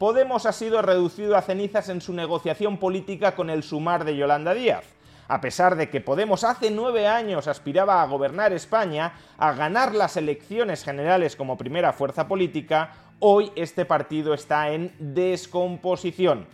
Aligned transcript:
Podemos 0.00 0.46
ha 0.46 0.52
sido 0.52 0.80
reducido 0.80 1.36
a 1.36 1.42
cenizas 1.42 1.90
en 1.90 2.00
su 2.00 2.14
negociación 2.14 2.78
política 2.78 3.34
con 3.34 3.50
el 3.50 3.62
sumar 3.62 4.06
de 4.06 4.16
Yolanda 4.16 4.54
Díaz. 4.54 4.86
A 5.28 5.42
pesar 5.42 5.76
de 5.76 5.90
que 5.90 6.00
Podemos 6.00 6.42
hace 6.42 6.70
nueve 6.70 7.06
años 7.06 7.46
aspiraba 7.46 8.00
a 8.00 8.06
gobernar 8.06 8.54
España, 8.54 9.12
a 9.36 9.52
ganar 9.52 9.94
las 9.94 10.16
elecciones 10.16 10.84
generales 10.84 11.36
como 11.36 11.58
primera 11.58 11.92
fuerza 11.92 12.28
política, 12.28 12.94
hoy 13.18 13.52
este 13.56 13.84
partido 13.84 14.32
está 14.32 14.70
en 14.70 14.94
descomposición. 14.98 16.46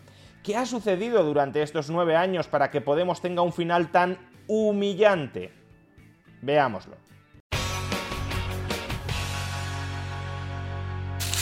¿Qué 0.42 0.56
ha 0.56 0.66
sucedido 0.66 1.22
durante 1.22 1.62
estos 1.62 1.88
nueve 1.88 2.16
años 2.16 2.48
para 2.48 2.72
que 2.72 2.80
Podemos 2.80 3.20
tenga 3.20 3.42
un 3.42 3.52
final 3.52 3.92
tan 3.92 4.19
humillante? 4.48 5.52
Veámoslo. 6.42 7.05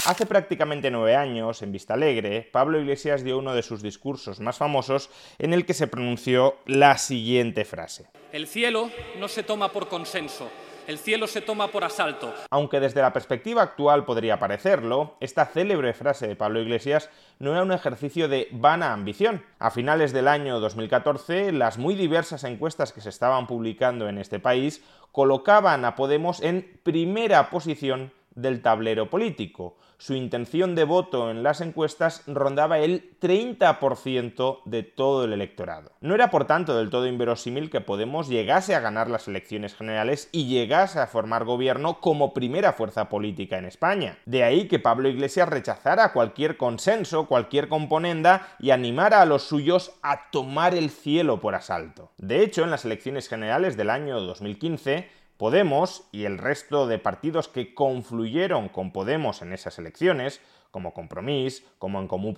Hace 0.06 0.26
prácticamente 0.26 0.90
nueve 0.90 1.16
años, 1.16 1.62
en 1.62 1.72
Vista 1.72 1.94
Alegre, 1.94 2.46
Pablo 2.52 2.78
Iglesias 2.78 3.24
dio 3.24 3.38
uno 3.38 3.54
de 3.54 3.62
sus 3.62 3.80
discursos 3.80 4.38
más 4.38 4.58
famosos 4.58 5.08
en 5.38 5.54
el 5.54 5.64
que 5.64 5.72
se 5.72 5.86
pronunció 5.86 6.56
la 6.66 6.98
siguiente 6.98 7.64
frase. 7.64 8.04
El 8.30 8.46
cielo 8.46 8.90
no 9.18 9.28
se 9.28 9.42
toma 9.42 9.72
por 9.72 9.88
consenso, 9.88 10.50
el 10.86 10.98
cielo 10.98 11.26
se 11.26 11.40
toma 11.40 11.68
por 11.68 11.84
asalto. 11.84 12.34
Aunque 12.50 12.80
desde 12.80 13.00
la 13.00 13.14
perspectiva 13.14 13.62
actual 13.62 14.04
podría 14.04 14.38
parecerlo, 14.38 15.16
esta 15.20 15.46
célebre 15.46 15.94
frase 15.94 16.28
de 16.28 16.36
Pablo 16.36 16.60
Iglesias 16.60 17.08
no 17.38 17.52
era 17.52 17.62
un 17.62 17.72
ejercicio 17.72 18.28
de 18.28 18.48
vana 18.52 18.92
ambición. 18.92 19.42
A 19.58 19.70
finales 19.70 20.12
del 20.12 20.28
año 20.28 20.60
2014, 20.60 21.50
las 21.52 21.78
muy 21.78 21.94
diversas 21.94 22.44
encuestas 22.44 22.92
que 22.92 23.00
se 23.00 23.08
estaban 23.08 23.46
publicando 23.46 24.06
en 24.06 24.18
este 24.18 24.38
país 24.38 24.84
colocaban 25.12 25.86
a 25.86 25.94
Podemos 25.94 26.42
en 26.42 26.78
primera 26.82 27.48
posición 27.48 28.12
del 28.34 28.62
tablero 28.62 29.10
político. 29.10 29.76
Su 29.96 30.14
intención 30.14 30.74
de 30.74 30.84
voto 30.84 31.30
en 31.30 31.42
las 31.42 31.60
encuestas 31.60 32.24
rondaba 32.26 32.78
el 32.78 33.18
30% 33.20 34.60
de 34.64 34.82
todo 34.82 35.24
el 35.24 35.32
electorado. 35.32 35.92
No 36.00 36.14
era 36.14 36.30
por 36.30 36.46
tanto 36.46 36.76
del 36.76 36.90
todo 36.90 37.06
inverosímil 37.06 37.70
que 37.70 37.80
Podemos 37.80 38.28
llegase 38.28 38.74
a 38.74 38.80
ganar 38.80 39.08
las 39.08 39.28
elecciones 39.28 39.74
generales 39.74 40.28
y 40.32 40.46
llegase 40.46 40.98
a 40.98 41.06
formar 41.06 41.44
gobierno 41.44 42.00
como 42.00 42.34
primera 42.34 42.72
fuerza 42.72 43.08
política 43.08 43.58
en 43.58 43.66
España. 43.66 44.18
De 44.26 44.42
ahí 44.42 44.68
que 44.68 44.78
Pablo 44.78 45.08
Iglesias 45.08 45.48
rechazara 45.48 46.12
cualquier 46.12 46.56
consenso, 46.56 47.26
cualquier 47.26 47.68
componenda 47.68 48.48
y 48.58 48.70
animara 48.70 49.22
a 49.22 49.26
los 49.26 49.44
suyos 49.44 49.92
a 50.02 50.30
tomar 50.30 50.74
el 50.74 50.90
cielo 50.90 51.40
por 51.40 51.54
asalto. 51.54 52.10
De 52.18 52.42
hecho, 52.42 52.64
en 52.64 52.70
las 52.70 52.84
elecciones 52.84 53.28
generales 53.28 53.76
del 53.76 53.90
año 53.90 54.20
2015, 54.20 55.08
Podemos 55.36 56.06
y 56.12 56.26
el 56.26 56.38
resto 56.38 56.86
de 56.86 56.98
partidos 56.98 57.48
que 57.48 57.74
confluyeron 57.74 58.68
con 58.68 58.92
Podemos 58.92 59.42
en 59.42 59.52
esas 59.52 59.78
elecciones, 59.80 60.40
como 60.70 60.94
Compromís, 60.94 61.64
como 61.78 62.00
En 62.00 62.06
Comú 62.06 62.34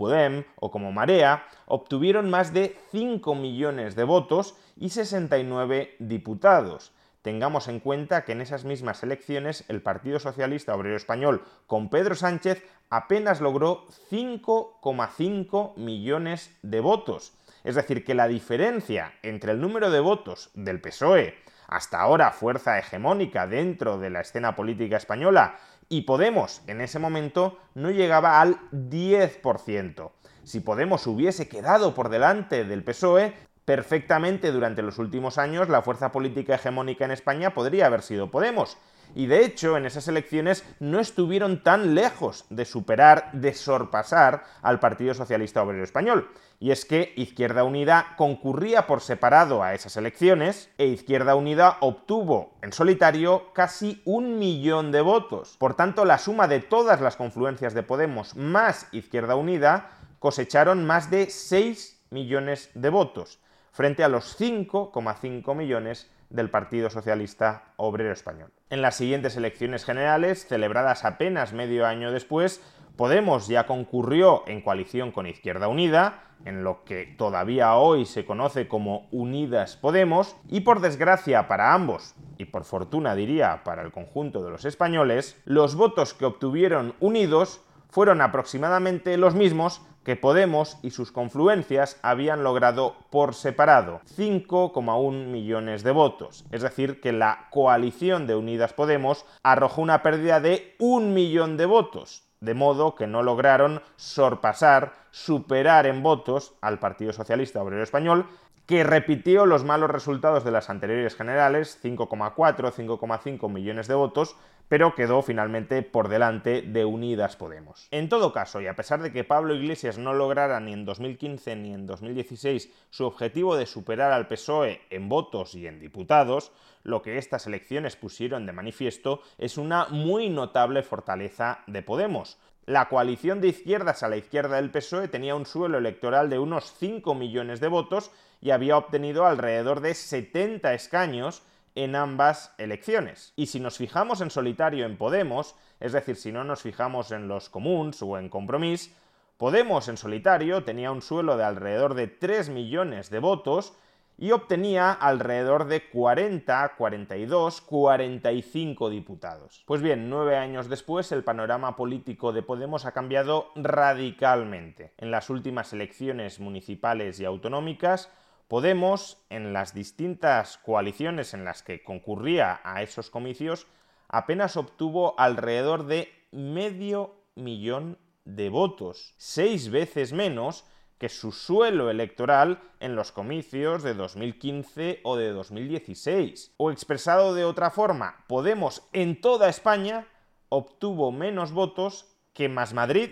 o 0.57 0.71
como 0.71 0.93
Marea, 0.93 1.47
obtuvieron 1.67 2.31
más 2.31 2.55
de 2.55 2.77
5 2.93 3.35
millones 3.35 3.97
de 3.97 4.05
votos 4.05 4.57
y 4.77 4.89
69 4.89 5.97
diputados. 5.99 6.93
Tengamos 7.21 7.69
en 7.69 7.81
cuenta 7.81 8.25
que 8.25 8.33
en 8.33 8.41
esas 8.41 8.65
mismas 8.65 9.03
elecciones 9.03 9.65
el 9.69 9.83
Partido 9.83 10.19
Socialista 10.19 10.75
Obrero 10.75 10.97
Español 10.97 11.43
con 11.67 11.91
Pedro 11.91 12.15
Sánchez 12.15 12.65
apenas 12.89 13.43
logró 13.43 13.87
5,5 14.11 15.77
millones 15.77 16.57
de 16.63 16.81
votos. 16.81 17.35
Es 17.65 17.75
decir, 17.75 18.05
que 18.05 18.15
la 18.15 18.29
diferencia 18.29 19.13
entre 19.23 19.53
el 19.53 19.61
número 19.61 19.91
de 19.91 20.01
votos 20.01 20.51
del 20.55 20.81
PSOE 20.81 21.35
hasta 21.69 22.01
ahora 22.01 22.31
fuerza 22.31 22.79
hegemónica 22.79 23.47
dentro 23.47 23.99
de 23.99 24.11
la 24.11 24.21
escena 24.21 24.57
política 24.57 24.97
española, 24.97 25.57
y 25.89 26.03
Podemos 26.03 26.63
en 26.67 26.81
ese 26.81 26.99
momento 26.99 27.59
no 27.75 27.91
llegaba 27.91 28.41
al 28.41 28.59
10%. 28.73 30.11
Si 30.45 30.61
Podemos 30.61 31.07
hubiese 31.07 31.49
quedado 31.49 31.95
por 31.95 32.09
delante 32.09 32.65
del 32.65 32.83
PSOE, 32.83 33.35
perfectamente 33.65 34.53
durante 34.53 34.83
los 34.83 34.99
últimos 34.99 35.39
años 35.39 35.69
la 35.69 35.83
fuerza 35.83 36.13
política 36.13 36.55
hegemónica 36.55 37.05
en 37.05 37.11
España 37.11 37.53
podría 37.53 37.87
haber 37.87 38.03
sido 38.03 38.31
Podemos. 38.31 38.79
Y 39.15 39.27
de 39.27 39.45
hecho, 39.45 39.77
en 39.77 39.87
esas 39.87 40.09
elecciones 40.09 40.65
no 40.81 41.01
estuvieron 41.01 41.63
tan 41.63 41.95
lejos 41.95 42.45
de 42.51 42.65
superar, 42.65 43.31
de 43.33 43.55
sorpasar 43.55 44.45
al 44.63 44.81
Partido 44.81 45.15
Socialista 45.15 45.63
Obrero 45.63 45.85
Español. 45.85 46.31
Y 46.59 46.71
es 46.71 46.85
que 46.85 47.13
Izquierda 47.17 47.65
Unida 47.65 48.15
concurría 48.17 48.87
por 48.87 49.03
separado 49.03 49.63
a 49.63 49.75
esas 49.75 49.97
elecciones 49.97 50.71
e 50.79 50.87
Izquierda 50.87 51.35
Unida 51.35 51.77
obtuvo 51.81 52.55
en 52.63 52.73
solitario 52.73 53.53
casi 53.53 54.01
un 54.05 54.39
millón 54.39 54.91
de 54.91 55.03
votos. 55.03 55.57
Por 55.59 55.75
tanto, 55.75 56.05
la 56.05 56.19
suma 56.19 56.49
de 56.49 56.61
todas 56.61 57.01
las 57.01 57.17
confluencias 57.17 57.75
de 57.75 57.83
Podemos 57.83 58.37
más 58.37 58.89
Izquierda 58.93 59.37
Unida 59.37 59.91
cosecharon 60.19 60.87
más 60.87 61.11
de 61.11 61.29
6 61.29 62.01
millones 62.11 62.71
de 62.75 62.89
votos, 62.89 63.39
frente 63.71 64.03
a 64.03 64.09
los 64.09 64.41
5,5 64.41 65.55
millones 65.55 66.11
del 66.31 66.51
Partido 66.51 66.91
Socialista 66.91 67.73
Obrero 67.77 68.13
Español. 68.13 68.53
En 68.71 68.83
las 68.83 68.97
siguientes 68.97 69.37
elecciones 69.37 69.85
generales, 69.85 70.47
celebradas 70.47 71.05
apenas 71.05 71.53
medio 71.53 71.87
año 71.87 72.11
después, 72.13 72.61
Podemos 72.97 73.47
ya 73.47 73.67
concurrió 73.67 74.43
en 74.47 74.63
coalición 74.63 75.13
con 75.13 75.27
Izquierda 75.27 75.69
Unida, 75.69 76.23
en 76.47 76.65
lo 76.65 76.83
que 76.85 77.05
todavía 77.05 77.75
hoy 77.75 78.07
se 78.07 78.25
conoce 78.25 78.69
como 78.69 79.07
Unidas 79.11 79.77
Podemos, 79.77 80.35
y 80.49 80.61
por 80.61 80.81
desgracia 80.81 81.47
para 81.47 81.75
ambos, 81.75 82.15
y 82.39 82.47
por 82.47 82.65
fortuna 82.65 83.15
diría 83.15 83.63
para 83.65 83.83
el 83.83 83.93
conjunto 83.93 84.43
de 84.43 84.51
los 84.51 84.65
españoles, 84.65 85.39
los 85.45 85.75
votos 85.75 86.15
que 86.15 86.25
obtuvieron 86.25 86.95
unidos 86.99 87.61
fueron 87.97 88.21
aproximadamente 88.21 89.17
los 89.17 89.35
mismos 89.35 89.81
que 90.05 90.17
Podemos 90.17 90.77
y 90.83 90.91
sus 90.91 91.13
confluencias 91.13 91.99
habían 92.03 92.45
logrado 92.45 92.95
por 93.09 93.35
separado, 93.35 94.03
5,1 94.19 95.29
millones 95.29 95.83
de 95.83 95.93
votos. 95.93 96.45
Es 96.53 96.61
decir, 96.61 97.01
que 97.01 97.13
la 97.13 97.47
coalición 97.51 98.27
de 98.27 98.35
Unidas 98.35 98.75
Podemos 98.75 99.25
arrojó 99.43 99.81
una 99.81 100.03
pérdida 100.03 100.41
de 100.41 100.77
un 100.79 101.15
millón 101.15 101.57
de 101.57 101.65
votos, 101.65 102.29
de 102.41 102.53
modo 102.53 102.97
que 102.97 103.07
no 103.07 103.23
lograron 103.23 103.81
sorpasar, 103.97 104.93
superar 105.11 105.87
en 105.87 106.03
votos 106.03 106.53
al 106.61 106.79
Partido 106.79 107.15
Socialista 107.15 107.63
Obrero 107.63 107.83
Español, 107.83 108.27
que 108.67 108.83
repitió 108.83 109.47
los 109.47 109.63
malos 109.63 109.91
resultados 109.91 110.45
de 110.45 110.51
las 110.51 110.71
anteriores 110.71 111.15
generales, 111.15 111.79
5,4, 111.83 112.73
5,5 112.73 113.49
millones 113.49 113.87
de 113.87 113.95
votos, 113.95 114.37
pero 114.69 114.97
quedó 114.97 115.23
finalmente 115.23 115.83
por 115.83 116.09
delante 116.09 116.63
de 116.63 116.85
Unidas 116.85 117.37
Podemos. 117.37 117.87
En 117.93 118.09
todo 118.09 118.33
caso, 118.33 118.61
y 118.61 118.67
a 118.67 118.75
pesar 118.75 119.01
de 119.01 119.13
que 119.13 119.23
Pablo 119.23 119.55
Iglesias 119.55 119.99
no 119.99 120.13
lograra 120.13 120.59
ni 120.59 120.73
en 120.73 120.85
2015 120.85 121.55
ni 121.55 121.73
en 121.73 121.87
2016 121.87 122.73
su 122.91 123.05
objetivo 123.05 123.57
de 123.57 123.67
superar 123.67 124.11
al 124.11 124.27
PSOE 124.27 124.81
en 124.91 125.09
votos 125.09 125.55
y 125.55 125.69
en 125.69 125.79
diputados, 125.79 126.51
lo 126.83 127.03
que 127.03 127.19
estas 127.19 127.47
elecciones 127.47 127.95
pusieron 127.95 128.47
de 128.47 128.53
manifiesto 128.53 129.21
es 129.39 129.59
una 129.59 129.87
muy 129.87 130.29
notable 130.29 130.83
fortaleza 130.83 131.61
de 131.69 131.83
Podemos. 131.83 132.39
La 132.67 132.89
coalición 132.89 133.41
de 133.41 133.47
izquierdas 133.47 134.03
a 134.03 134.09
la 134.09 134.17
izquierda 134.17 134.57
del 134.57 134.73
PSOE 134.73 135.07
tenía 135.07 135.37
un 135.37 135.47
suelo 135.47 135.79
electoral 135.79 136.29
de 136.29 136.41
unos 136.41 136.73
5 136.79 137.15
millones 137.15 137.61
de 137.61 137.69
votos 137.69 138.11
y 138.41 138.51
había 138.51 138.77
obtenido 138.77 139.25
alrededor 139.25 139.81
de 139.81 139.95
70 139.95 140.75
escaños 140.75 141.45
en 141.77 141.95
ambas 141.95 142.53
elecciones. 142.59 143.33
Y 143.37 143.47
si 143.47 143.61
nos 143.61 143.77
fijamos 143.77 144.21
en 144.21 144.31
solitario 144.31 144.85
en 144.85 144.99
Podemos, 144.99 145.55
es 145.79 145.93
decir, 145.93 146.17
si 146.17 146.33
no 146.33 146.43
nos 146.43 146.63
fijamos 146.63 147.13
en 147.13 147.29
los 147.29 147.49
comuns 147.49 148.03
o 148.03 148.19
en 148.19 148.29
Compromís, 148.29 148.93
Podemos 149.37 149.87
en 149.89 149.99
solitario 149.99 150.65
tenía 150.65 150.91
un 150.91 151.03
suelo 151.03 151.37
de 151.37 151.45
alrededor 151.45 151.93
de 151.95 152.09
3 152.09 152.49
millones 152.49 153.11
de 153.11 153.19
votos 153.19 153.75
y 154.19 154.31
obtenía 154.33 154.93
alrededor 154.93 155.67
de 155.67 155.89
40, 155.89 156.75
42, 156.77 157.61
45 157.61 158.91
diputados. 158.91 159.63
Pues 159.67 159.83
bien, 159.83 160.09
nueve 160.09 160.37
años 160.37 160.69
después 160.69 161.13
el 161.13 161.25
panorama 161.25 161.77
político 161.77 162.33
de 162.33 162.43
Podemos 162.43 162.87
ha 162.87 162.93
cambiado 162.93 163.51
radicalmente. 163.57 164.93
En 164.97 165.11
las 165.11 165.29
últimas 165.29 165.73
elecciones 165.73 166.41
municipales 166.41 167.21
y 167.21 167.25
autonómicas, 167.25 168.11
Podemos, 168.49 169.19
en 169.29 169.53
las 169.53 169.75
distintas 169.75 170.59
coaliciones 170.59 171.35
en 171.35 171.45
las 171.45 171.65
que 171.65 171.83
concurría 171.83 172.61
a 172.63 172.81
esos 172.83 173.11
comicios, 173.11 173.67
apenas 174.09 174.57
obtuvo 174.57 175.19
alrededor 175.19 175.87
de 175.87 176.13
medio 176.31 177.17
millón 177.35 177.99
de 178.25 178.49
votos, 178.49 179.15
seis 179.17 179.71
veces 179.71 180.13
menos 180.13 180.65
que 180.99 181.09
su 181.09 181.33
suelo 181.33 181.91
electoral 181.91 182.61
en 182.81 182.97
los 182.97 183.13
comicios 183.13 183.83
de 183.83 183.95
2015 183.95 185.01
o 185.05 185.17
de 185.17 185.31
2016. 185.33 186.55
O 186.57 186.71
expresado 186.71 187.35
de 187.35 187.45
otra 187.45 187.71
forma, 187.71 188.25
Podemos 188.29 188.83
en 188.93 189.21
toda 189.21 189.49
España 189.49 190.07
obtuvo 190.49 191.13
menos 191.13 191.53
votos 191.53 192.07
que 192.33 192.49
Más 192.49 192.75
Madrid 192.75 193.11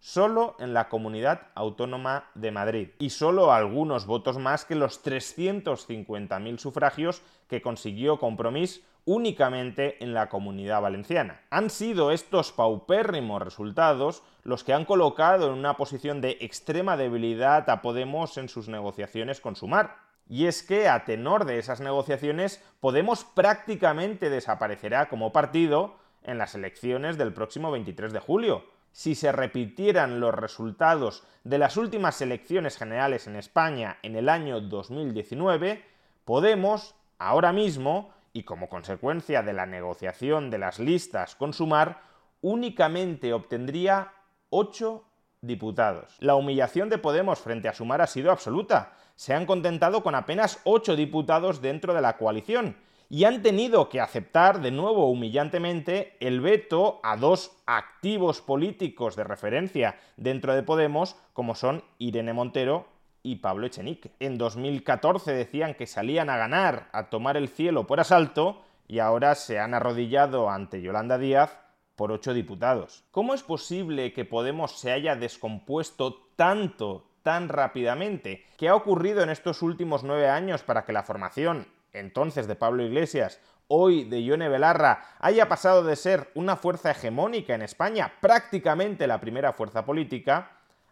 solo 0.00 0.56
en 0.58 0.72
la 0.72 0.88
comunidad 0.88 1.48
autónoma 1.54 2.30
de 2.34 2.50
Madrid 2.50 2.88
y 2.98 3.10
solo 3.10 3.52
algunos 3.52 4.06
votos 4.06 4.38
más 4.38 4.64
que 4.64 4.74
los 4.74 5.04
350.000 5.04 6.58
sufragios 6.58 7.22
que 7.48 7.60
consiguió 7.60 8.18
Compromís 8.18 8.82
únicamente 9.04 10.02
en 10.02 10.14
la 10.14 10.28
comunidad 10.28 10.82
valenciana. 10.82 11.40
Han 11.50 11.70
sido 11.70 12.10
estos 12.10 12.52
paupérrimos 12.52 13.42
resultados 13.42 14.22
los 14.42 14.64
que 14.64 14.72
han 14.72 14.84
colocado 14.84 15.48
en 15.48 15.58
una 15.58 15.76
posición 15.76 16.20
de 16.20 16.38
extrema 16.40 16.96
debilidad 16.96 17.68
a 17.68 17.82
Podemos 17.82 18.36
en 18.38 18.48
sus 18.48 18.68
negociaciones 18.68 19.40
con 19.40 19.56
Sumar. 19.56 19.96
Y 20.28 20.46
es 20.46 20.62
que, 20.62 20.88
a 20.88 21.04
tenor 21.04 21.44
de 21.44 21.58
esas 21.58 21.80
negociaciones, 21.80 22.62
Podemos 22.80 23.24
prácticamente 23.24 24.30
desaparecerá 24.30 25.08
como 25.08 25.32
partido 25.32 25.96
en 26.22 26.38
las 26.38 26.54
elecciones 26.54 27.18
del 27.18 27.32
próximo 27.32 27.70
23 27.70 28.12
de 28.12 28.20
julio. 28.20 28.64
Si 28.92 29.14
se 29.14 29.32
repitieran 29.32 30.20
los 30.20 30.34
resultados 30.34 31.24
de 31.44 31.58
las 31.58 31.76
últimas 31.76 32.20
elecciones 32.20 32.76
generales 32.76 33.26
en 33.26 33.36
España 33.36 33.98
en 34.02 34.16
el 34.16 34.28
año 34.28 34.60
2019, 34.60 35.84
Podemos, 36.24 36.94
ahora 37.18 37.52
mismo, 37.52 38.12
y 38.32 38.44
como 38.44 38.68
consecuencia 38.68 39.42
de 39.42 39.52
la 39.52 39.66
negociación 39.66 40.50
de 40.50 40.58
las 40.58 40.78
listas 40.78 41.34
con 41.34 41.52
Sumar, 41.52 42.02
únicamente 42.40 43.32
obtendría 43.32 44.12
8 44.50 45.04
diputados. 45.40 46.16
La 46.20 46.34
humillación 46.34 46.88
de 46.88 46.98
Podemos 46.98 47.40
frente 47.40 47.68
a 47.68 47.74
Sumar 47.74 48.00
ha 48.00 48.06
sido 48.06 48.30
absoluta. 48.30 48.92
Se 49.14 49.34
han 49.34 49.46
contentado 49.46 50.02
con 50.02 50.14
apenas 50.14 50.60
8 50.64 50.96
diputados 50.96 51.60
dentro 51.60 51.94
de 51.94 52.00
la 52.00 52.16
coalición 52.16 52.76
y 53.08 53.24
han 53.24 53.42
tenido 53.42 53.88
que 53.88 54.00
aceptar 54.00 54.60
de 54.60 54.70
nuevo 54.70 55.10
humillantemente 55.10 56.16
el 56.20 56.40
veto 56.40 57.00
a 57.02 57.16
dos 57.16 57.50
activos 57.66 58.40
políticos 58.40 59.16
de 59.16 59.24
referencia 59.24 59.98
dentro 60.16 60.54
de 60.54 60.62
Podemos, 60.62 61.16
como 61.32 61.56
son 61.56 61.82
Irene 61.98 62.32
Montero 62.32 62.86
y 63.22 63.36
Pablo 63.36 63.66
Echenique. 63.66 64.12
En 64.18 64.38
2014 64.38 65.32
decían 65.32 65.74
que 65.74 65.86
salían 65.86 66.30
a 66.30 66.36
ganar, 66.36 66.88
a 66.92 67.10
tomar 67.10 67.36
el 67.36 67.48
cielo 67.48 67.86
por 67.86 68.00
asalto, 68.00 68.62
y 68.88 68.98
ahora 68.98 69.34
se 69.34 69.58
han 69.58 69.74
arrodillado 69.74 70.50
ante 70.50 70.82
Yolanda 70.82 71.16
Díaz 71.16 71.58
por 71.94 72.12
ocho 72.12 72.34
diputados. 72.34 73.04
¿Cómo 73.10 73.34
es 73.34 73.42
posible 73.42 74.12
que 74.12 74.24
Podemos 74.24 74.80
se 74.80 74.90
haya 74.90 75.16
descompuesto 75.16 76.30
tanto, 76.34 77.10
tan 77.22 77.48
rápidamente? 77.48 78.46
¿Qué 78.56 78.68
ha 78.68 78.74
ocurrido 78.74 79.22
en 79.22 79.30
estos 79.30 79.62
últimos 79.62 80.02
nueve 80.02 80.28
años 80.28 80.62
para 80.62 80.84
que 80.84 80.92
la 80.92 81.02
formación, 81.02 81.68
entonces 81.92 82.48
de 82.48 82.56
Pablo 82.56 82.82
Iglesias, 82.82 83.40
hoy 83.68 84.04
de 84.04 84.22
Ione 84.22 84.48
Belarra, 84.48 85.04
haya 85.20 85.48
pasado 85.48 85.84
de 85.84 85.94
ser 85.94 86.30
una 86.34 86.56
fuerza 86.56 86.90
hegemónica 86.90 87.54
en 87.54 87.62
España, 87.62 88.12
prácticamente 88.20 89.06
la 89.06 89.20
primera 89.20 89.52
fuerza 89.52 89.84
política, 89.84 90.50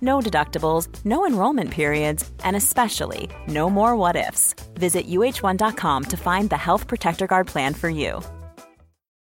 No 0.00 0.20
deductibles, 0.20 0.88
no 1.04 1.26
enrollment 1.26 1.70
periods, 1.70 2.30
and 2.42 2.56
especially 2.56 3.28
no 3.48 3.68
more 3.68 3.96
what 3.96 4.16
ifs. 4.16 4.54
Visit 4.74 5.06
uh1.com 5.06 6.04
to 6.04 6.16
find 6.16 6.50
the 6.50 6.56
Health 6.56 6.86
Protector 6.88 7.26
Guard 7.26 7.46
plan 7.46 7.74
for 7.74 7.88
you. 7.88 8.22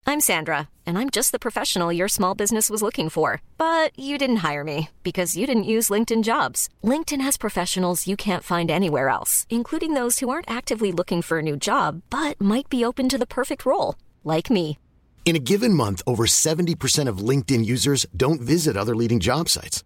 I'm 0.05 0.19
Sandra, 0.19 0.67
and 0.85 0.97
I'm 0.97 1.09
just 1.09 1.31
the 1.31 1.39
professional 1.39 1.93
your 1.93 2.09
small 2.09 2.35
business 2.35 2.69
was 2.69 2.81
looking 2.81 3.07
for. 3.07 3.41
But 3.57 3.97
you 3.97 4.17
didn't 4.17 4.43
hire 4.47 4.63
me 4.63 4.89
because 5.01 5.37
you 5.37 5.47
didn't 5.47 5.71
use 5.75 5.89
LinkedIn 5.89 6.23
jobs. 6.23 6.67
LinkedIn 6.83 7.21
has 7.21 7.37
professionals 7.37 8.05
you 8.05 8.17
can't 8.17 8.43
find 8.43 8.69
anywhere 8.69 9.07
else, 9.09 9.47
including 9.49 9.93
those 9.93 10.19
who 10.19 10.29
aren't 10.29 10.51
actively 10.51 10.91
looking 10.91 11.21
for 11.21 11.39
a 11.39 11.41
new 11.41 11.55
job 11.55 12.01
but 12.09 12.39
might 12.39 12.69
be 12.69 12.83
open 12.85 13.07
to 13.09 13.17
the 13.17 13.25
perfect 13.25 13.65
role, 13.65 13.95
like 14.23 14.49
me. 14.49 14.77
In 15.25 15.37
a 15.37 15.45
given 15.51 15.73
month, 15.73 16.01
over 16.05 16.25
70% 16.25 17.07
of 17.07 17.29
LinkedIn 17.29 17.65
users 17.65 18.05
don't 18.15 18.41
visit 18.41 18.75
other 18.75 18.95
leading 18.95 19.21
job 19.21 19.47
sites. 19.47 19.85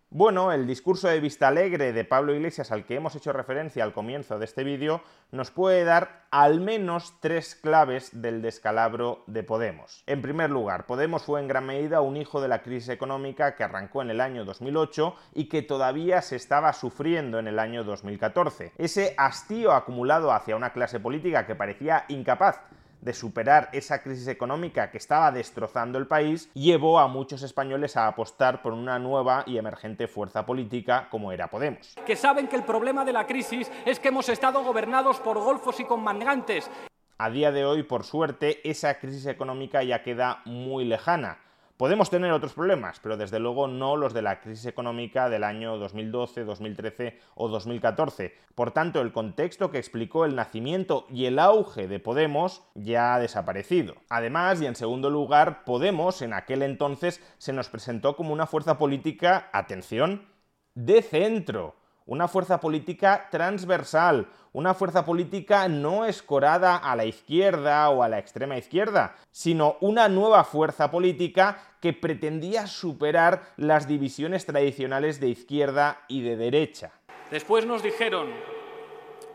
Bueno, 0.13 0.51
el 0.51 0.67
discurso 0.67 1.07
de 1.07 1.21
vista 1.21 1.47
alegre 1.47 1.93
de 1.93 2.03
Pablo 2.03 2.35
Iglesias 2.35 2.73
al 2.73 2.83
que 2.83 2.95
hemos 2.95 3.15
hecho 3.15 3.31
referencia 3.31 3.81
al 3.81 3.93
comienzo 3.93 4.39
de 4.39 4.43
este 4.43 4.65
vídeo 4.65 5.01
nos 5.31 5.51
puede 5.51 5.85
dar 5.85 6.25
al 6.31 6.59
menos 6.59 7.13
tres 7.21 7.55
claves 7.55 8.21
del 8.21 8.41
descalabro 8.41 9.23
de 9.27 9.43
Podemos. 9.43 10.03
En 10.07 10.21
primer 10.21 10.49
lugar, 10.49 10.85
Podemos 10.85 11.23
fue 11.23 11.39
en 11.39 11.47
gran 11.47 11.65
medida 11.65 12.01
un 12.01 12.17
hijo 12.17 12.41
de 12.41 12.49
la 12.49 12.61
crisis 12.61 12.89
económica 12.89 13.55
que 13.55 13.63
arrancó 13.63 14.01
en 14.01 14.09
el 14.09 14.19
año 14.19 14.43
2008 14.43 15.15
y 15.33 15.45
que 15.45 15.61
todavía 15.61 16.21
se 16.21 16.35
estaba 16.35 16.73
sufriendo 16.73 17.39
en 17.39 17.47
el 17.47 17.57
año 17.57 17.85
2014. 17.85 18.73
Ese 18.77 19.15
hastío 19.17 19.71
acumulado 19.71 20.33
hacia 20.33 20.57
una 20.57 20.73
clase 20.73 20.99
política 20.99 21.47
que 21.47 21.55
parecía 21.55 22.03
incapaz 22.09 22.59
de 23.01 23.13
superar 23.13 23.69
esa 23.73 24.01
crisis 24.01 24.27
económica 24.27 24.91
que 24.91 24.97
estaba 24.97 25.31
destrozando 25.31 25.97
el 25.97 26.07
país, 26.07 26.49
llevó 26.53 26.99
a 26.99 27.07
muchos 27.07 27.43
españoles 27.43 27.97
a 27.97 28.07
apostar 28.07 28.61
por 28.61 28.73
una 28.73 28.99
nueva 28.99 29.43
y 29.45 29.57
emergente 29.57 30.07
fuerza 30.07 30.45
política 30.45 31.07
como 31.09 31.31
era 31.31 31.49
Podemos. 31.49 31.95
Que 32.05 32.15
saben 32.15 32.47
que 32.47 32.55
el 32.55 32.63
problema 32.63 33.03
de 33.03 33.13
la 33.13 33.27
crisis 33.27 33.69
es 33.85 33.99
que 33.99 34.09
hemos 34.09 34.29
estado 34.29 34.63
gobernados 34.63 35.19
por 35.19 35.37
golfos 35.39 35.79
y 35.79 35.85
comandantes. 35.85 36.69
A 37.17 37.29
día 37.29 37.51
de 37.51 37.65
hoy, 37.65 37.83
por 37.83 38.03
suerte, 38.03 38.67
esa 38.67 38.97
crisis 38.99 39.27
económica 39.27 39.83
ya 39.83 40.01
queda 40.01 40.41
muy 40.45 40.85
lejana. 40.85 41.37
Podemos 41.81 42.11
tener 42.11 42.31
otros 42.31 42.53
problemas, 42.53 42.99
pero 42.99 43.17
desde 43.17 43.39
luego 43.39 43.67
no 43.67 43.97
los 43.97 44.13
de 44.13 44.21
la 44.21 44.39
crisis 44.39 44.67
económica 44.67 45.29
del 45.31 45.43
año 45.43 45.79
2012, 45.79 46.43
2013 46.43 47.17
o 47.33 47.47
2014. 47.47 48.37
Por 48.53 48.69
tanto, 48.69 49.01
el 49.01 49.11
contexto 49.11 49.71
que 49.71 49.79
explicó 49.79 50.25
el 50.25 50.35
nacimiento 50.35 51.07
y 51.09 51.25
el 51.25 51.39
auge 51.39 51.87
de 51.87 51.99
Podemos 51.99 52.61
ya 52.75 53.15
ha 53.15 53.19
desaparecido. 53.19 53.95
Además, 54.09 54.61
y 54.61 54.67
en 54.67 54.75
segundo 54.75 55.09
lugar, 55.09 55.63
Podemos 55.65 56.21
en 56.21 56.33
aquel 56.33 56.61
entonces 56.61 57.19
se 57.39 57.51
nos 57.51 57.69
presentó 57.69 58.15
como 58.15 58.31
una 58.31 58.45
fuerza 58.45 58.77
política, 58.77 59.49
atención, 59.51 60.27
de 60.75 61.01
centro 61.01 61.80
una 62.05 62.27
fuerza 62.27 62.59
política 62.59 63.27
transversal, 63.31 64.27
una 64.53 64.73
fuerza 64.73 65.05
política 65.05 65.67
no 65.67 66.05
escorada 66.05 66.77
a 66.77 66.95
la 66.95 67.05
izquierda 67.05 67.89
o 67.89 68.03
a 68.03 68.09
la 68.09 68.19
extrema 68.19 68.57
izquierda, 68.57 69.15
sino 69.31 69.77
una 69.79 70.09
nueva 70.09 70.43
fuerza 70.43 70.91
política 70.91 71.57
que 71.79 71.93
pretendía 71.93 72.67
superar 72.67 73.53
las 73.57 73.87
divisiones 73.87 74.45
tradicionales 74.45 75.19
de 75.19 75.29
izquierda 75.29 76.01
y 76.07 76.21
de 76.21 76.35
derecha. 76.35 76.91
Después 77.31 77.65
nos 77.65 77.81
dijeron, 77.81 78.29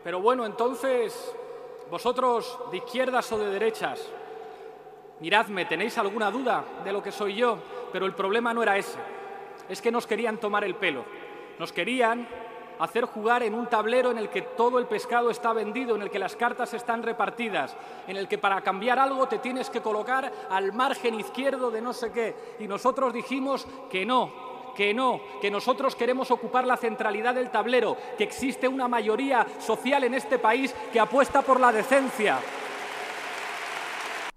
pero 0.03 0.21
bueno, 0.21 0.45
entonces, 0.45 1.33
vosotros 1.89 2.59
de 2.71 2.77
izquierdas 2.77 3.31
o 3.31 3.39
de 3.39 3.49
derechas, 3.49 4.07
miradme, 5.19 5.65
¿tenéis 5.65 5.97
alguna 5.97 6.29
duda 6.29 6.63
de 6.83 6.93
lo 6.93 7.01
que 7.01 7.11
soy 7.11 7.35
yo? 7.35 7.57
Pero 7.91 8.05
el 8.05 8.13
problema 8.13 8.53
no 8.53 8.61
era 8.61 8.77
ese, 8.77 8.99
es 9.67 9.81
que 9.81 9.91
nos 9.91 10.05
querían 10.05 10.37
tomar 10.37 10.63
el 10.63 10.75
pelo, 10.75 11.05
nos 11.57 11.73
querían 11.73 12.27
hacer 12.79 13.05
jugar 13.05 13.43
en 13.43 13.53
un 13.53 13.67
tablero 13.67 14.11
en 14.11 14.17
el 14.17 14.29
que 14.29 14.41
todo 14.41 14.79
el 14.79 14.85
pescado 14.85 15.29
está 15.29 15.53
vendido, 15.53 15.95
en 15.95 16.01
el 16.01 16.09
que 16.09 16.19
las 16.19 16.35
cartas 16.35 16.73
están 16.73 17.03
repartidas, 17.03 17.75
en 18.07 18.17
el 18.17 18.27
que 18.27 18.37
para 18.37 18.61
cambiar 18.61 18.99
algo 18.99 19.27
te 19.27 19.39
tienes 19.39 19.69
que 19.69 19.81
colocar 19.81 20.31
al 20.49 20.73
margen 20.73 21.19
izquierdo 21.19 21.71
de 21.71 21.81
no 21.81 21.93
sé 21.93 22.11
qué. 22.11 22.35
Y 22.59 22.67
nosotros 22.67 23.13
dijimos 23.13 23.67
que 23.89 24.05
no, 24.05 24.73
que 24.75 24.93
no, 24.93 25.21
que 25.41 25.49
nosotros 25.49 25.95
queremos 25.95 26.29
ocupar 26.29 26.67
la 26.67 26.77
centralidad 26.77 27.33
del 27.33 27.49
tablero, 27.49 27.97
que 28.17 28.23
existe 28.23 28.67
una 28.67 28.87
mayoría 28.87 29.45
social 29.59 30.03
en 30.03 30.13
este 30.13 30.37
país 30.37 30.73
que 30.93 30.99
apuesta 30.99 31.41
por 31.41 31.59
la 31.59 31.71
decencia. 31.71 32.39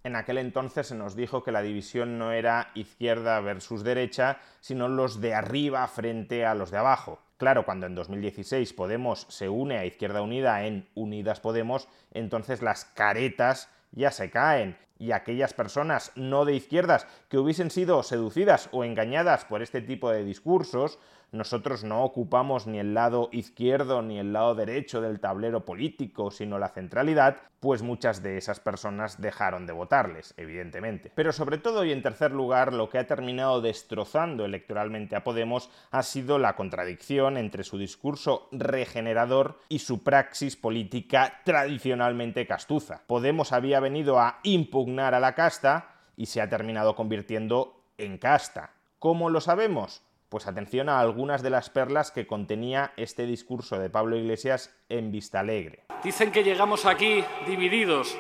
En 0.02 0.16
aquel 0.16 0.38
entonces 0.38 0.86
se 0.86 0.94
nos 0.94 1.14
dijo 1.14 1.44
que 1.44 1.52
la 1.52 1.60
división 1.60 2.18
no 2.18 2.32
era 2.32 2.70
izquierda 2.74 3.38
versus 3.40 3.84
derecha, 3.84 4.38
sino 4.60 4.88
los 4.88 5.20
de 5.20 5.34
arriba 5.34 5.86
frente 5.88 6.46
a 6.46 6.54
los 6.54 6.70
de 6.70 6.78
abajo. 6.78 7.18
Claro, 7.40 7.64
cuando 7.64 7.86
en 7.86 7.94
2016 7.94 8.74
Podemos 8.74 9.24
se 9.30 9.48
une 9.48 9.78
a 9.78 9.86
Izquierda 9.86 10.20
Unida 10.20 10.66
en 10.66 10.86
Unidas 10.94 11.40
Podemos, 11.40 11.88
entonces 12.12 12.60
las 12.60 12.84
caretas 12.84 13.70
ya 13.92 14.10
se 14.10 14.30
caen 14.30 14.76
y 15.00 15.10
aquellas 15.10 15.54
personas 15.54 16.12
no 16.14 16.44
de 16.44 16.54
izquierdas 16.54 17.08
que 17.28 17.38
hubiesen 17.38 17.70
sido 17.70 18.02
seducidas 18.04 18.68
o 18.70 18.84
engañadas 18.84 19.44
por 19.46 19.62
este 19.62 19.80
tipo 19.80 20.10
de 20.10 20.24
discursos, 20.24 20.98
nosotros 21.32 21.84
no 21.84 22.02
ocupamos 22.02 22.66
ni 22.66 22.80
el 22.80 22.92
lado 22.92 23.28
izquierdo 23.32 24.02
ni 24.02 24.18
el 24.18 24.32
lado 24.32 24.56
derecho 24.56 25.00
del 25.00 25.20
tablero 25.20 25.64
político, 25.64 26.32
sino 26.32 26.58
la 26.58 26.70
centralidad, 26.70 27.36
pues 27.60 27.82
muchas 27.82 28.22
de 28.22 28.36
esas 28.36 28.58
personas 28.58 29.20
dejaron 29.20 29.64
de 29.64 29.72
votarles, 29.72 30.34
evidentemente. 30.36 31.12
Pero 31.14 31.32
sobre 31.32 31.58
todo 31.58 31.84
y 31.84 31.92
en 31.92 32.02
tercer 32.02 32.32
lugar, 32.32 32.72
lo 32.72 32.88
que 32.88 32.98
ha 32.98 33.06
terminado 33.06 33.60
destrozando 33.60 34.44
electoralmente 34.44 35.14
a 35.14 35.22
Podemos 35.22 35.70
ha 35.92 36.02
sido 36.02 36.38
la 36.38 36.56
contradicción 36.56 37.36
entre 37.36 37.62
su 37.62 37.78
discurso 37.78 38.48
regenerador 38.50 39.60
y 39.68 39.78
su 39.78 40.02
praxis 40.02 40.56
política 40.56 41.42
tradicionalmente 41.44 42.46
castuza. 42.46 43.02
Podemos 43.06 43.52
había 43.52 43.78
venido 43.78 44.18
a 44.18 44.40
impugnar 44.42 44.89
a 44.98 45.20
la 45.20 45.34
casta 45.34 45.94
y 46.16 46.26
se 46.26 46.40
ha 46.40 46.48
terminado 46.48 46.96
convirtiendo 46.96 47.82
en 47.98 48.18
casta. 48.18 48.72
¿Cómo 48.98 49.30
lo 49.30 49.40
sabemos? 49.40 50.02
Pues 50.28 50.46
atención 50.46 50.88
a 50.88 51.00
algunas 51.00 51.42
de 51.42 51.50
las 51.50 51.70
perlas 51.70 52.10
que 52.10 52.26
contenía 52.26 52.92
este 52.96 53.26
discurso 53.26 53.78
de 53.78 53.90
Pablo 53.90 54.16
Iglesias 54.16 54.74
en 54.88 55.10
Vista 55.10 55.40
Alegre. 55.40 55.84
Dicen 56.04 56.30
que 56.30 56.44
llegamos 56.44 56.86
aquí 56.86 57.24
divididos. 57.46 58.16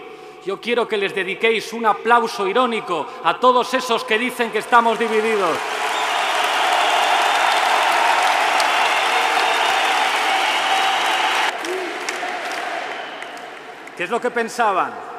Yo 0.46 0.60
quiero 0.60 0.88
que 0.88 0.96
les 0.96 1.14
dediquéis 1.14 1.72
un 1.72 1.86
aplauso 1.86 2.48
irónico 2.48 3.06
a 3.24 3.38
todos 3.38 3.74
esos 3.74 4.04
que 4.04 4.18
dicen 4.18 4.50
que 4.50 4.58
estamos 4.58 4.98
divididos. 4.98 5.58
¿Qué 13.96 14.04
es 14.04 14.10
lo 14.10 14.18
que 14.18 14.30
pensaban? 14.30 15.09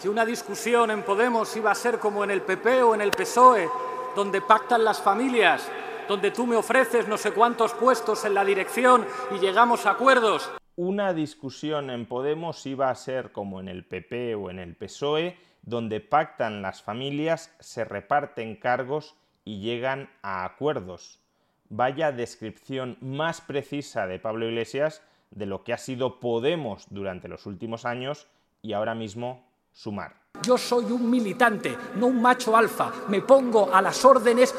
¿Que 0.00 0.08
una 0.08 0.24
discusión 0.24 0.90
en 0.90 1.02
Podemos 1.02 1.54
iba 1.56 1.70
a 1.70 1.74
ser 1.74 1.98
como 1.98 2.24
en 2.24 2.30
el 2.30 2.42
PP 2.42 2.82
o 2.82 2.94
en 2.94 3.02
el 3.02 3.10
PSOE, 3.10 3.68
donde 4.16 4.40
pactan 4.40 4.84
las 4.84 5.00
familias 5.00 5.70
donde 6.10 6.32
tú 6.32 6.44
me 6.44 6.56
ofreces 6.56 7.06
no 7.06 7.16
sé 7.16 7.30
cuántos 7.30 7.72
puestos 7.72 8.24
en 8.24 8.34
la 8.34 8.44
dirección 8.44 9.06
y 9.30 9.38
llegamos 9.38 9.86
a 9.86 9.90
acuerdos. 9.90 10.50
Una 10.74 11.14
discusión 11.14 11.88
en 11.88 12.04
Podemos 12.04 12.66
iba 12.66 12.90
a 12.90 12.94
ser 12.96 13.30
como 13.30 13.60
en 13.60 13.68
el 13.68 13.84
PP 13.84 14.34
o 14.34 14.50
en 14.50 14.58
el 14.58 14.74
PSOE, 14.74 15.36
donde 15.62 16.00
pactan 16.00 16.62
las 16.62 16.82
familias, 16.82 17.54
se 17.60 17.84
reparten 17.84 18.56
cargos 18.56 19.14
y 19.44 19.60
llegan 19.60 20.10
a 20.20 20.44
acuerdos. 20.44 21.20
Vaya 21.68 22.10
descripción 22.10 22.98
más 23.00 23.40
precisa 23.40 24.08
de 24.08 24.18
Pablo 24.18 24.48
Iglesias 24.48 25.04
de 25.30 25.46
lo 25.46 25.62
que 25.62 25.72
ha 25.72 25.78
sido 25.78 26.18
Podemos 26.18 26.86
durante 26.90 27.28
los 27.28 27.46
últimos 27.46 27.84
años 27.84 28.26
y 28.62 28.72
ahora 28.72 28.96
mismo 28.96 29.48
Sumar. 29.72 30.14
Yo 30.42 30.56
soy 30.56 30.84
un 30.84 31.10
militante, 31.10 31.76
no 31.96 32.06
un 32.06 32.22
macho 32.22 32.56
alfa. 32.56 32.92
Me 33.08 33.20
pongo 33.20 33.72
a 33.72 33.82
las 33.82 34.04
órdenes 34.04 34.54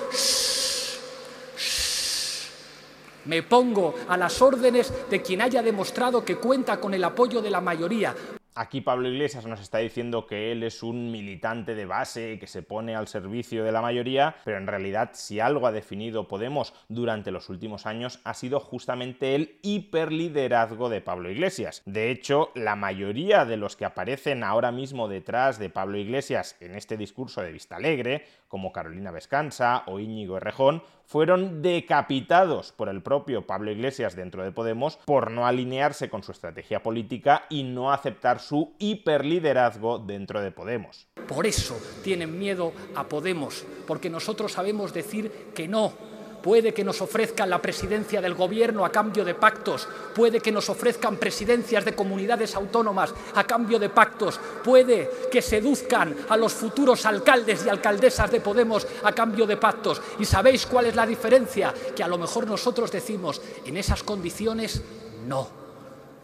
me 3.26 3.44
pongo 3.44 3.94
a 4.08 4.18
las 4.18 4.42
órdenes 4.42 4.92
de 5.10 5.22
quien 5.22 5.42
haya 5.42 5.62
demostrado 5.62 6.26
que 6.26 6.38
cuenta 6.38 6.80
con 6.80 6.94
el 6.94 7.04
apoyo 7.04 7.42
de 7.42 7.52
la 7.52 7.62
mayoría. 7.62 8.16
Aquí 8.54 8.82
Pablo 8.82 9.08
Iglesias 9.08 9.46
nos 9.46 9.62
está 9.62 9.78
diciendo 9.78 10.28
que 10.28 10.52
él 10.52 10.64
es 10.64 10.84
un 10.84 11.10
militante 11.10 11.74
de 11.74 11.86
base 11.86 12.38
que 12.38 12.48
se 12.48 12.62
pone 12.62 12.98
al 12.98 13.08
servicio 13.08 13.64
de 13.64 13.72
la 13.72 13.82
mayoría, 13.82 14.36
pero 14.44 14.58
en 14.58 14.68
realidad 14.68 15.12
si 15.14 15.40
algo 15.40 15.68
ha 15.68 15.72
definido 15.72 16.28
Podemos 16.28 16.74
durante 16.90 17.32
los 17.32 17.48
últimos 17.48 17.86
años 17.86 18.20
ha 18.26 18.34
sido 18.34 18.60
justamente 18.60 19.36
el 19.36 19.58
hiperliderazgo 19.62 20.90
de 20.90 21.00
Pablo 21.00 21.32
Iglesias. 21.32 21.82
De 21.86 22.12
hecho, 22.12 22.52
la 22.54 22.76
mayoría 22.76 23.46
de 23.46 23.56
los 23.56 23.78
que 23.78 23.86
aparecen 23.86 24.44
ahora 24.44 24.74
mismo 24.74 25.08
detrás 25.08 25.58
de 25.58 25.70
Pablo 25.70 25.98
Iglesias 25.98 26.58
en 26.60 26.76
este 26.76 26.98
discurso 26.98 27.42
de 27.42 27.54
Vista 27.54 27.78
Alegre, 27.78 28.26
como 28.50 28.74
Carolina 28.74 29.12
Vescanza 29.12 29.84
o 29.88 30.02
Íñigo 30.02 30.36
Errejón, 30.36 30.84
fueron 31.06 31.62
decapitados 31.62 32.72
por 32.74 32.90
el 32.90 33.02
propio 33.02 33.48
Pablo 33.48 33.72
Iglesias 33.72 34.16
dentro 34.16 34.44
de 34.44 34.52
Podemos 34.52 34.98
por 35.06 35.32
no 35.32 35.48
alinearse 35.48 36.10
con 36.10 36.24
su 36.24 36.32
estrategia 36.32 36.84
política 36.84 37.44
y 37.50 37.64
no 37.64 37.92
aceptar 37.92 38.41
su 38.42 38.74
hiperliderazgo 38.80 40.00
dentro 40.00 40.42
de 40.42 40.52
Podemos. 40.52 41.08
Por 41.28 41.48
eso 41.48 41.80
tienen 42.04 42.38
miedo 42.38 42.74
a 42.96 43.08
Podemos, 43.08 43.66
porque 43.88 44.10
nosotros 44.10 44.52
sabemos 44.52 44.94
decir 44.94 45.52
que 45.56 45.68
no 45.68 45.94
Puede 46.42 46.74
que 46.74 46.84
nos 46.84 47.02
ofrezcan 47.02 47.50
la 47.50 47.62
presidencia 47.62 48.20
del 48.20 48.34
gobierno 48.34 48.84
a 48.84 48.92
cambio 48.92 49.24
de 49.24 49.36
pactos, 49.36 49.88
puede 50.16 50.40
que 50.40 50.52
nos 50.52 50.70
ofrezcan 50.70 51.18
presidencias 51.18 51.86
de 51.86 51.94
comunidades 51.94 52.56
autónomas 52.56 53.14
a 53.36 53.44
cambio 53.44 53.78
de 53.78 53.90
pactos, 53.90 54.40
puede 54.64 55.10
que 55.32 55.42
seduzcan 55.42 56.16
a 56.30 56.38
los 56.38 56.54
futuros 56.54 57.06
alcaldes 57.06 57.66
y 57.66 57.70
alcaldesas 57.70 58.32
de 58.32 58.42
Podemos 58.42 58.88
a 59.04 59.12
cambio 59.12 59.46
de 59.46 59.58
pactos. 59.58 60.02
¿Y 60.20 60.26
sabéis 60.26 60.66
cuál 60.66 60.88
es 60.88 60.96
la 60.96 61.06
diferencia? 61.06 61.74
Que 61.96 62.04
a 62.04 62.08
lo 62.08 62.18
mejor 62.18 62.48
nosotros 62.48 62.92
decimos, 62.92 63.40
en 63.66 63.78
esas 63.78 64.02
condiciones, 64.02 64.82
no 65.28 65.61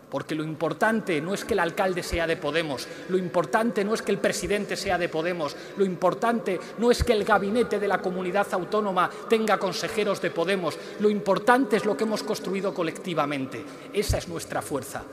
porque 0.10 0.36
lo 0.36 0.44
importante 0.44 1.22
no 1.22 1.34
es 1.34 1.44
que 1.44 1.54
el 1.54 1.60
alcalde 1.60 2.04
sea 2.04 2.28
de 2.28 2.38
Podemos, 2.38 2.88
lo 3.10 3.18
importante 3.18 3.84
no 3.84 3.94
es 3.94 4.02
que 4.02 4.12
el 4.12 4.20
presidente 4.20 4.76
sea 4.76 4.98
de 4.98 5.10
Podemos, 5.10 5.56
lo 5.78 5.86
importante 5.86 6.60
no 6.78 6.92
es 6.92 7.04
que 7.04 7.14
el 7.14 7.24
gabinete 7.24 7.80
de 7.80 7.88
la 7.88 8.02
comunidad 8.02 8.48
autónoma 8.52 9.10
tenga 9.30 9.58
consejeros 9.58 10.22
de 10.22 10.32
Podemos, 10.32 10.78
lo 11.00 11.10
importante 11.10 11.78
es 11.78 11.86
lo 11.86 11.98
que 11.98 12.04
hemos 12.04 12.24
construido 12.24 12.74
colectivamente. 12.74 13.64
Esa 13.94 14.18
es 14.18 14.28
nuestra 14.28 14.62
fuerza. 14.62 15.04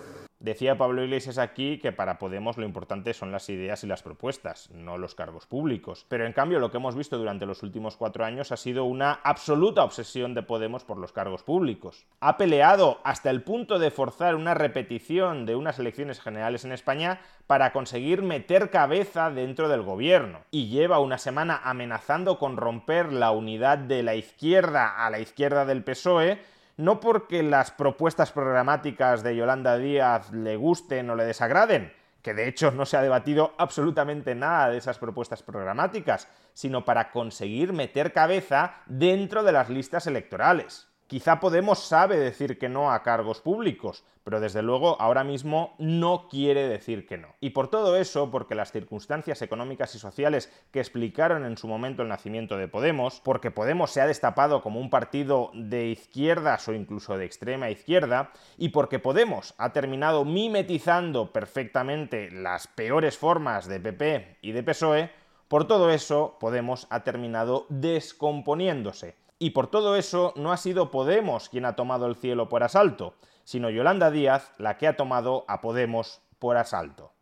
Decía 0.45 0.77
Pablo 0.77 1.03
Iglesias 1.03 1.39
aquí 1.39 1.79
que 1.79 1.91
para 1.91 2.19
Podemos 2.19 2.59
lo 2.59 2.67
importante 2.67 3.15
son 3.15 3.33
las 3.33 3.49
ideas 3.49 3.83
y 3.83 3.87
las 3.87 4.03
propuestas, 4.03 4.69
no 4.73 4.99
los 4.99 5.15
cargos 5.15 5.47
públicos. 5.47 6.05
Pero 6.07 6.27
en 6.27 6.35
cambio 6.35 6.61
lo 6.61 6.71
que 6.71 6.77
hemos 6.77 6.95
visto 6.95 7.17
durante 7.17 7.47
los 7.47 7.63
últimos 7.63 7.97
cuatro 7.97 8.27
años 8.27 8.53
ha 8.53 8.59
sido 8.59 8.85
una 8.85 9.21
absoluta 9.25 9.83
obsesión 9.83 10.35
de 10.35 10.43
Podemos 10.43 10.85
por 10.85 10.99
los 10.99 11.13
cargos 11.13 11.43
públicos. 11.43 12.05
Ha 12.21 12.37
peleado 12.37 13.01
hasta 13.05 13.31
el 13.31 13.43
punto 13.43 13.79
de 13.79 13.91
forzar 13.91 14.35
una 14.35 14.53
repetición 14.53 15.47
de 15.47 15.57
unas 15.57 15.79
elecciones 15.79 16.21
generales 16.21 16.67
en 16.67 16.73
España 16.73 17.23
para 17.47 17.73
conseguir 17.73 18.21
meter 18.21 18.69
cabeza 18.69 19.31
dentro 19.31 19.71
del 19.71 19.81
gobierno. 19.81 20.41
Y 20.51 20.69
lleva 20.69 20.99
una 20.99 21.17
semana 21.17 21.59
amenazando 21.65 22.39
con 22.39 22.59
romper 22.59 23.15
la 23.15 23.31
unidad 23.31 23.79
de 23.79 24.03
la 24.03 24.15
izquierda 24.15 25.07
a 25.07 25.09
la 25.09 25.21
izquierda 25.21 25.65
del 25.65 25.83
PSOE 25.83 26.39
no 26.77 27.01
porque 27.01 27.43
las 27.43 27.71
propuestas 27.71 28.33
programáticas 28.33 29.23
de 29.23 29.37
Yolanda 29.37 29.77
Díaz 29.79 30.33
le 30.33 30.57
gusten 30.57 31.11
o 31.11 31.15
le 31.15 31.25
desagraden, 31.25 31.93
que 32.23 32.35
de 32.35 32.49
hecho 32.49 32.71
no 32.71 32.87
se 32.87 32.97
ha 32.97 33.03
debatido 33.03 33.55
absolutamente 33.59 34.35
nada 34.35 34.71
de 34.71 34.79
esas 34.79 34.99
propuestas 34.99 35.43
programáticas, 35.43 36.29
sino 36.53 36.85
para 36.85 37.11
conseguir 37.11 37.73
meter 37.73 38.13
cabeza 38.13 38.77
dentro 38.87 39.43
de 39.43 39.53
las 39.53 39.69
listas 39.69 40.07
electorales. 40.07 40.89
Quizá 41.07 41.39
Podemos 41.39 41.81
sabe 41.81 42.17
decir 42.17 42.59
que 42.59 42.71
no 42.71 42.91
a 42.91 43.03
cargos 43.03 43.43
públicos, 43.43 44.05
pero 44.25 44.41
desde 44.41 44.63
luego 44.63 44.99
ahora 45.03 45.23
mismo 45.23 45.75
no 45.79 46.29
quiere 46.31 46.67
decir 46.67 47.07
que 47.07 47.19
no. 47.19 47.29
Y 47.41 47.51
por 47.51 47.69
todo 47.69 47.97
eso, 47.97 48.31
porque 48.31 48.55
las 48.55 48.73
circunstancias 48.73 49.43
económicas 49.43 49.95
y 49.95 49.99
sociales 49.99 50.51
que 50.71 50.81
explicaron 50.81 51.45
en 51.45 51.59
su 51.59 51.69
momento 51.69 52.03
el 52.03 52.09
nacimiento 52.09 52.57
de 52.57 52.69
Podemos, 52.69 53.21
porque 53.23 53.51
Podemos 53.51 53.91
se 53.91 54.01
ha 54.01 54.07
destapado 54.07 54.63
como 54.63 54.81
un 54.81 54.89
partido 54.89 55.51
de 55.53 55.89
izquierdas 55.89 56.67
o 56.69 56.73
incluso 56.73 57.19
de 57.19 57.27
extrema 57.27 57.69
izquierda, 57.69 58.33
y 58.57 58.71
porque 58.71 58.99
Podemos 58.99 59.55
ha 59.59 59.75
terminado 59.75 60.25
mimetizando 60.25 61.35
perfectamente 61.35 62.31
las 62.31 62.67
peores 62.67 63.19
formas 63.19 63.67
de 63.67 63.79
PP 63.79 64.39
y 64.41 64.53
de 64.53 64.63
PSOE, 64.63 65.11
por 65.49 65.69
todo 65.69 65.91
eso 65.91 66.39
Podemos 66.41 66.87
ha 66.89 67.05
terminado 67.05 67.67
descomponiéndose 67.69 69.23
y 69.39 69.51
por 69.51 69.67
todo 69.67 69.97
eso 69.97 70.33
no 70.37 70.53
ha 70.53 70.57
sido 70.57 70.91
Podemos 70.91 71.49
quien 71.49 71.65
ha 71.65 71.77
tomado 71.77 72.07
el 72.07 72.17
cielo 72.17 72.49
por 72.49 72.63
asalto, 72.63 73.15
sino 73.45 73.71
Yolanda 73.71 74.11
Díaz 74.11 74.53
la 74.59 74.77
que 74.77 74.87
ha 74.87 74.97
tomado 74.97 75.45
a 75.49 75.61
Podemos 75.61 76.23
por 76.39 76.57
asalto. 76.57 77.13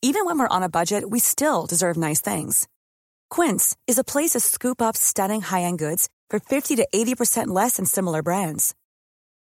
Even 0.00 0.24
when 0.24 0.38
we're 0.38 0.48
on 0.48 0.62
a 0.62 0.68
budget, 0.70 1.04
we 1.10 1.18
still 1.18 1.66
deserve 1.66 1.96
nice 1.98 2.22
things. 2.22 2.66
Quince 3.28 3.76
is 3.86 3.98
a 3.98 4.04
place 4.04 4.30
to 4.30 4.40
scoop 4.40 4.80
up 4.80 4.96
stunning 4.96 5.42
high-end 5.42 5.78
goods 5.78 6.08
for 6.30 6.40
50 6.40 6.76
to 6.76 6.88
80% 6.94 7.48
less 7.48 7.76
than 7.76 7.84
similar 7.84 8.22
brands. 8.22 8.74